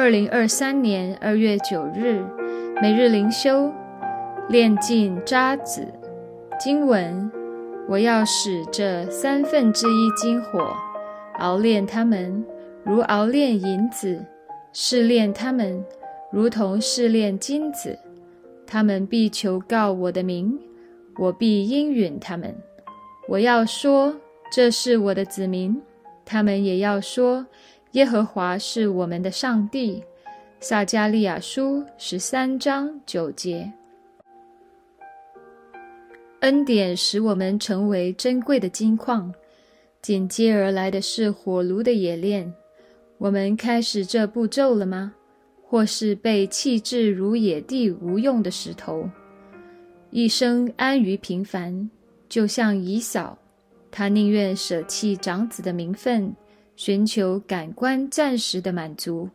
[0.00, 2.24] 二零二三年二月九日，
[2.80, 3.70] 每日灵修，
[4.48, 5.86] 炼尽渣滓。
[6.58, 7.30] 经文：
[7.86, 10.74] 我要使这三分之一金火
[11.34, 12.42] 熬炼他们，
[12.82, 14.16] 如熬炼银子；
[14.72, 15.84] 试炼他们，
[16.32, 17.98] 如同试炼金子。
[18.66, 20.58] 他们必求告我的名，
[21.18, 22.56] 我必应允他们。
[23.28, 24.16] 我要说，
[24.50, 25.74] 这是我的子民；
[26.24, 27.44] 他们也要说。
[27.92, 30.02] 耶和华是我们的上帝。
[30.60, 33.72] 撒加利亚书十三章九节。
[36.40, 39.32] 恩典使我们成为珍贵的金矿，
[40.02, 42.52] 紧接而来的是火炉的冶炼。
[43.16, 45.14] 我们开始这步骤了吗？
[45.62, 49.08] 或是被弃置如野地无用的石头，
[50.10, 51.88] 一生安于平凡，
[52.28, 53.38] 就像以扫，
[53.90, 56.34] 他宁愿舍弃长子的名分。
[56.82, 59.28] 寻求感官暂时的满足，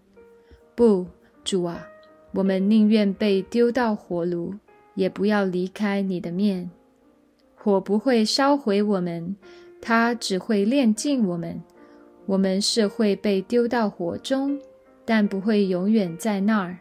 [0.74, 1.06] 不，
[1.44, 1.88] 主啊，
[2.32, 4.56] 我们宁愿被丢到火炉，
[4.96, 6.68] 也不要离开你的面。
[7.54, 9.36] 火不会烧毁我们，
[9.80, 11.62] 它只会炼尽我们。
[12.26, 14.60] 我们是会被丢到火中，
[15.06, 16.80] 但不会永远在那儿。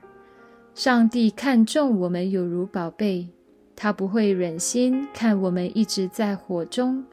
[0.75, 3.29] 上帝看重我们有如宝贝，
[3.77, 7.05] 他不会忍心看我们一直在火中。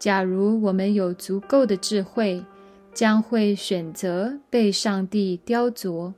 [0.00, 2.44] 假如我们有足够的智慧。
[2.98, 6.12] 将会选择被上帝雕琢，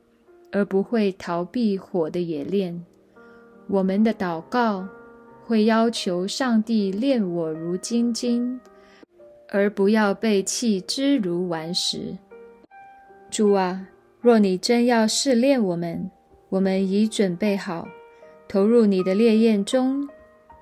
[0.50, 2.82] 而不会逃避火的冶炼。
[3.68, 4.88] 我们的祷告
[5.44, 8.58] 会要求上帝炼我如金金，
[9.50, 12.16] 而不要被弃之如顽石。
[13.30, 13.86] 主啊，
[14.22, 16.10] 若你真要试炼我们，
[16.48, 17.86] 我们已准备好
[18.48, 20.08] 投入你的烈焰中，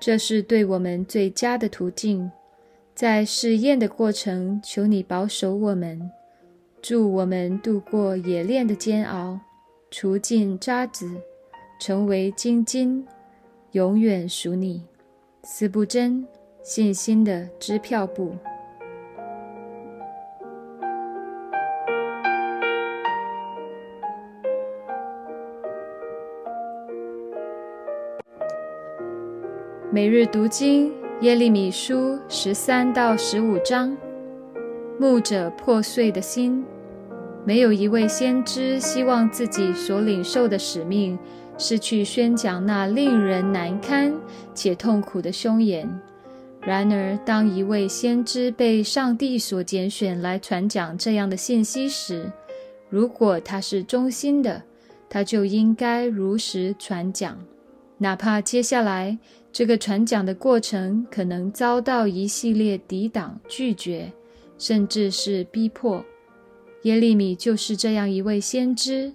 [0.01, 2.29] 这是对我们最佳的途径。
[2.99, 6.11] 在试验的过程，求你保守我们，
[6.81, 9.39] 助我们度过冶炼的煎熬，
[9.89, 11.09] 除尽渣滓，
[11.79, 13.07] 成为金金，
[13.71, 14.83] 永远属你。
[15.43, 16.27] 四不真，
[16.61, 18.35] 信心的支票部。
[29.89, 30.98] 每日读经。
[31.21, 33.97] 耶利米书十三到十五章，
[34.97, 36.63] 牧者破碎的心。
[37.45, 41.19] 没有一位先知希望自己所领受的使命
[41.57, 44.13] 是去宣讲那令人难堪
[44.53, 45.89] 且痛苦的凶言。
[46.61, 52.31] 然而，当一位先知被上帝所拣选来传讲这样的信息时，
[52.89, 54.63] 如果他是忠心的，
[55.09, 57.37] 他就应该如实传讲，
[57.99, 59.19] 哪怕接下来。
[59.51, 64.11] 这个传讲的过程可能遭到一系列抵挡、拒绝，
[64.59, 66.05] 甚至是逼迫。
[66.83, 69.11] 耶利米就是这样一位先知，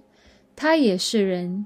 [0.53, 1.65] 他也是人。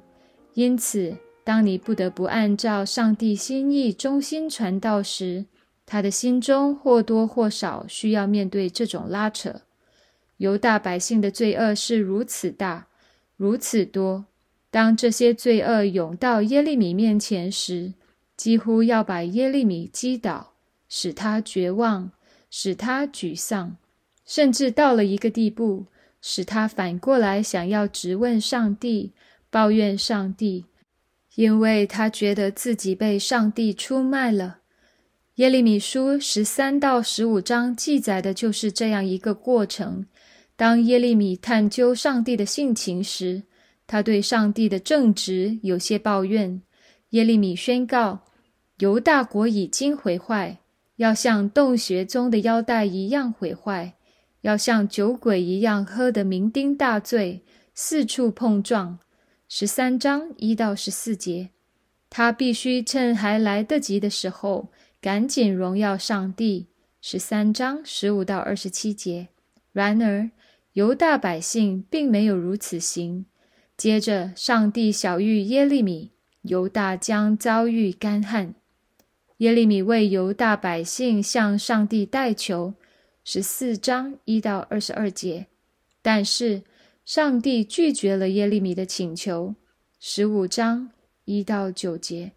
[0.53, 5.45] 因此，当你不得不按照上帝心意忠心传道时，
[5.87, 9.61] 他的心中或多或少需要面对这种拉扯。
[10.37, 12.87] 犹大百姓的罪恶是如此大、
[13.35, 14.25] 如此多，
[14.71, 17.93] 当这些罪恶涌到耶利米面前时，
[18.37, 20.53] 几乎要把耶利米击倒，
[20.87, 22.11] 使他绝望，
[22.51, 23.77] 使他沮丧，
[24.25, 25.87] 甚至到了一个地步，
[26.21, 29.13] 使他反过来想要质问上帝，
[29.49, 30.65] 抱怨上帝，
[31.35, 34.59] 因为他觉得自己被上帝出卖了。
[35.35, 40.05] 耶利米书十三到十五章记载的就是这样一个过程。
[40.55, 43.43] 当耶利米探究上帝的性情时，
[43.89, 46.61] 他对上帝的正直有些抱怨。
[47.09, 48.19] 耶利米宣告。
[48.77, 50.59] 犹大国已经毁坏，
[50.97, 53.95] 要像洞穴中的腰带一样毁坏，
[54.41, 58.99] 要像酒鬼一样喝得酩酊大醉，四处碰撞。
[59.49, 61.49] 十三章一到十四节，
[62.09, 64.69] 他必须趁还来得及的时候，
[65.01, 66.67] 赶紧荣耀上帝。
[67.01, 69.29] 十三章十五到二十七节。
[69.73, 70.29] 然而，
[70.73, 73.25] 犹大百姓并没有如此行。
[73.79, 76.11] 接着，上帝小谕耶利米，
[76.41, 78.53] 犹大将遭遇干旱。
[79.37, 82.73] 耶利米为犹大百姓向上帝代求，
[83.23, 85.47] 十四章一到二十二节。
[86.01, 86.63] 但是
[87.05, 89.55] 上帝拒绝了耶利米的请求，
[89.97, 90.89] 十五章
[91.23, 92.33] 一到九节。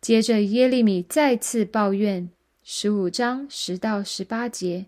[0.00, 2.30] 接着耶利米再次抱怨，
[2.62, 4.86] 十五章十到十八节，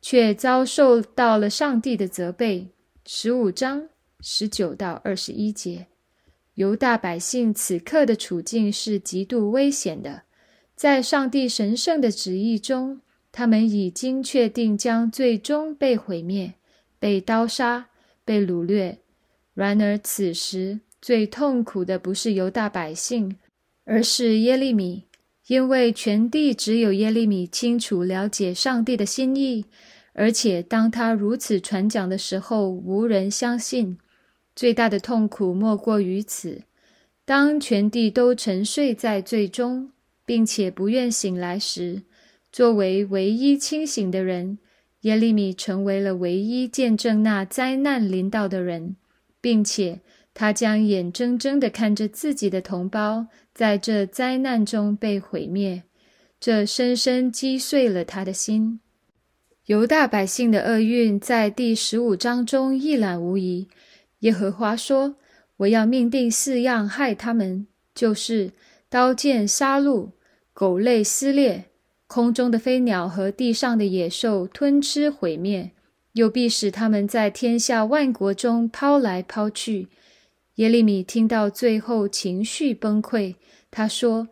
[0.00, 2.68] 却遭受到了上帝的责备，
[3.04, 3.88] 十五章
[4.22, 5.88] 十九到二十一节。
[6.54, 10.22] 犹大百姓此刻的处境是极度危险的。
[10.76, 16.54] 在上帝神圣的旨意中，他们已经确定将最终被毁灭、
[16.98, 17.88] 被刀杀、
[18.24, 18.98] 被掳掠。
[19.54, 23.36] 然而此时最痛苦的不是犹大百姓，
[23.84, 25.04] 而是耶利米，
[25.46, 29.64] 因为全地只有耶利米清楚了解上帝的心意，
[30.12, 33.98] 而且当他如此传讲的时候，无人相信。
[34.54, 36.62] 最大的痛苦莫过于此。
[37.24, 39.90] 当全地都沉睡在最终，
[40.26, 42.02] 并且不愿醒来时，
[42.50, 44.58] 作为唯一清醒的人，
[45.02, 48.96] 耶利米成为了唯一见证那灾难临到的人，
[49.40, 50.00] 并且
[50.34, 55.84] 他将眼睁睁地看着自己的同胞在这灾难中被毁灭，
[56.40, 58.80] 这深深击碎了他的心。
[59.66, 63.68] 犹大百姓的厄运在第十五章中一览无遗。
[64.22, 65.14] 耶和华说。
[65.58, 68.50] 我要命定四样害他们，就是
[68.88, 70.08] 刀剑、杀戮、
[70.52, 71.66] 狗类撕裂、
[72.08, 75.70] 空中的飞鸟和地上的野兽吞吃毁灭，
[76.14, 79.86] 又必使他们在天下万国中抛来抛去。
[80.56, 83.36] 耶利米听到最后，情绪崩溃。
[83.70, 84.28] 他说：“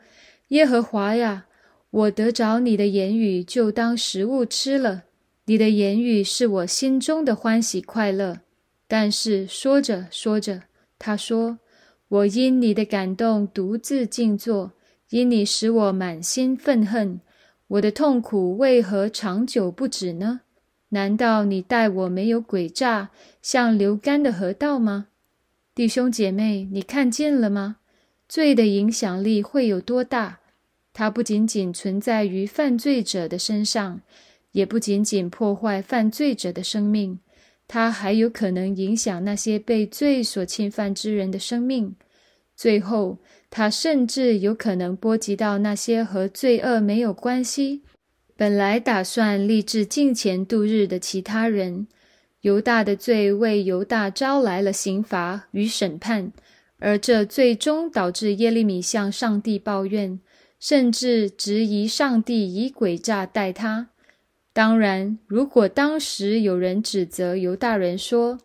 [0.48, 1.46] 耶和华呀，
[1.90, 5.04] 我得着你的言语，就当食物吃了。
[5.44, 8.40] 你的言语是我心中的欢喜快乐。”
[8.90, 10.64] 但是说着说着。
[10.98, 11.60] 他说
[12.08, 14.72] ：“我因你的感动独自静坐，
[15.10, 17.20] 因你使我满心愤恨。
[17.68, 20.40] 我的痛苦为何长久不止呢？
[20.88, 23.10] 难道你待我没有诡诈，
[23.40, 25.06] 像流干的河道吗？
[25.72, 27.76] 弟兄姐妹，你看见了吗？
[28.28, 30.40] 罪的影响力会有多大？
[30.92, 34.00] 它不仅仅存在于犯罪者的身上，
[34.50, 37.20] 也不仅仅破坏犯罪者的生命。”
[37.72, 41.94] 它还有可能影响那些被罪所侵犯之人的生命，
[42.56, 43.18] 最后，
[43.48, 47.82] 它甚至有可能波及到那些和罪恶没有关系、
[48.36, 51.86] 本来打算立志敬虔度日的其他人。
[52.40, 56.32] 犹大的罪为犹大招来了刑罚与审判，
[56.80, 60.18] 而这最终导致耶利米向上帝抱怨，
[60.58, 63.90] 甚至质疑上帝以诡诈待他。
[64.60, 68.38] 当然，如果当时有人指责犹大人说：“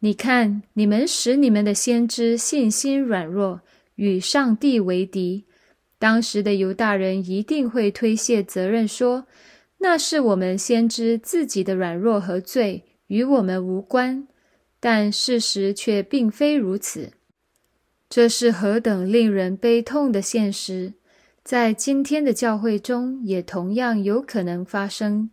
[0.00, 3.62] 你看，你们使你们的先知信心软弱，
[3.94, 5.46] 与上帝为敌。”
[5.98, 9.26] 当时的犹大人一定会推卸责任，说
[9.80, 14.28] ：“那是我们先知自己的软弱和罪，与我们无关。”
[14.78, 17.12] 但事实却并非如此。
[18.10, 20.92] 这是何等令人悲痛的现实！
[21.46, 25.30] 在今天的教会中，也同样有可能发生。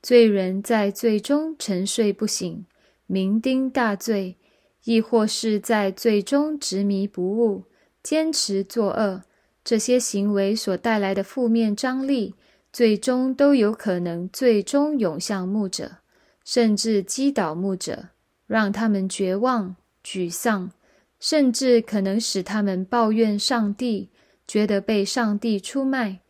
[0.00, 2.64] 罪人在罪中沉睡不醒，
[3.08, 4.36] 酩酊大醉；
[4.84, 7.64] 亦或是在罪中执迷不悟，
[8.00, 9.24] 坚持作恶。
[9.64, 12.36] 这些行为所带来的负面张力，
[12.72, 15.96] 最终都有可能最终涌向牧者，
[16.44, 18.10] 甚至击倒牧者，
[18.46, 19.74] 让他们绝望、
[20.04, 20.70] 沮丧，
[21.18, 24.10] 甚至可能使他们抱怨上帝，
[24.46, 26.20] 觉得被上帝出卖。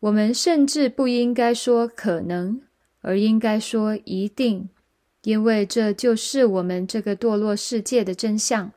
[0.00, 2.62] 我们甚至不应该说可能。
[3.06, 4.70] 而应该说一定，
[5.24, 8.72] 因为这就是我们这个堕落世界的真相。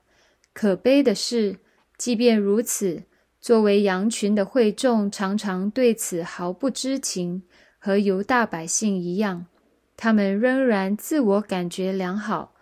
[0.51, 1.59] 可悲的是，
[1.97, 3.03] 即便如此，
[3.39, 7.43] 作为羊群的会众常常对此毫不知情，
[7.79, 9.45] 和犹大百姓一样，
[9.95, 12.53] 他们仍然自我感觉良好，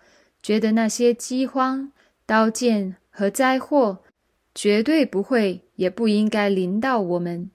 [0.43, 1.91] 觉得那些饥荒、
[2.27, 4.03] 刀剑和灾祸
[4.55, 7.51] 绝对不会，也不应该临到我们。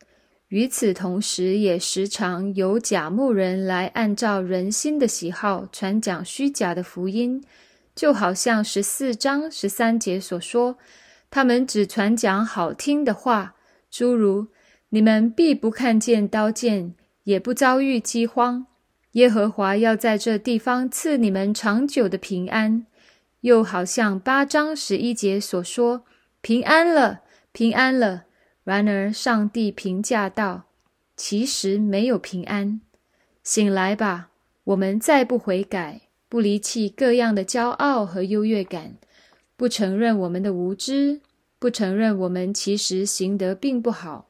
[0.49, 7.42] 与此同时，也时常有假牧人来按照人心的喜好传讲虚假的福音，
[7.95, 10.76] 就好像十四章十三节所说，
[11.30, 13.54] 他们只传讲好听的话，
[13.90, 14.49] 诸如
[14.90, 18.66] “你们必不看见刀剑，也不遭遇饥荒，
[19.12, 22.85] 耶和华要在这地方赐你们长久的平安”，
[23.42, 26.02] 又好像八章十一节所说
[26.42, 27.20] ：“平安了，
[27.52, 28.25] 平安了。”
[28.62, 30.64] 然而，上帝评价道
[31.16, 32.80] ：“其实没有平安。
[33.42, 34.30] 醒来吧，
[34.64, 38.94] 我们再不悔改，不离弃各样的骄傲和优越感，
[39.56, 41.20] 不承认我们的无知，
[41.59, 44.28] 不承认我们其实行得并不好，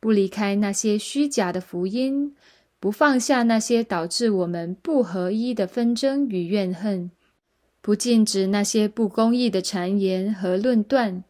[0.00, 2.34] 不离开那些虚假的福音，
[2.80, 7.10] 不放下那些导致我们不合一的纷争与怨恨，
[7.82, 11.24] 不禁止那些不公义的谗言和论断。”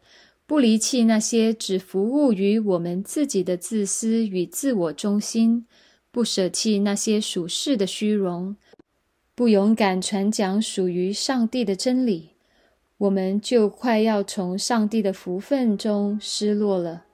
[0.45, 5.65] 不离弃那些只服务于我们自己的自私与自我中心，
[6.11, 8.57] 不舍弃那些属世的虚荣，
[9.33, 12.31] 不勇敢传讲属于上帝的真理，
[12.97, 17.05] 我们就快要从上帝的福分中失落了。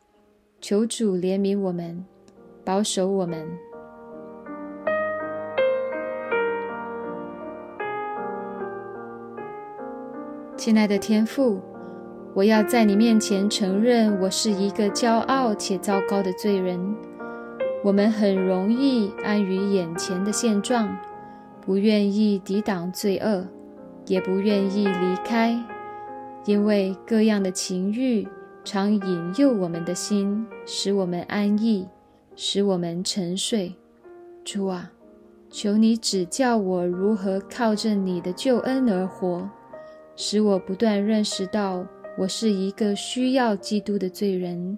[0.60, 2.04] 求主怜悯我们，
[2.66, 3.48] 保守我们。
[10.58, 11.62] 亲爱的天父，
[12.36, 16.96] 我要在你面前承认，我是一个骄傲且糟糕的罪人。
[17.84, 20.96] 我们很容易安于眼前的现状，
[21.60, 23.48] 不愿意抵挡罪恶，
[24.06, 25.60] 也不愿意离开，
[26.46, 28.28] 因为各样的情欲
[28.64, 31.88] 常引诱我们的心，使我们安逸，
[32.36, 33.74] 使我们沉睡。
[34.46, 34.92] 主啊，
[35.50, 39.50] 求你指教我如何靠着你的救恩而活，
[40.16, 41.86] 使我不断认识到
[42.20, 44.78] 我是一个需要基督的罪人。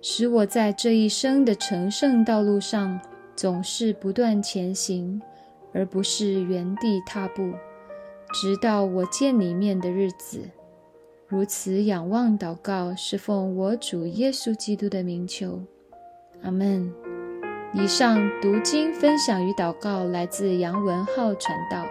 [0.00, 2.98] 使我在这一生的成圣道路上
[3.36, 5.20] 总是不断前行，
[5.74, 7.52] 而不是原地踏步，
[8.32, 10.40] 直到我见你面的日子。
[11.28, 15.60] 如此仰望祷告，是奉我主耶稣基督的名求，
[16.42, 16.90] 阿门。
[17.74, 21.86] 以上读经分享与祷告来自杨文浩传道。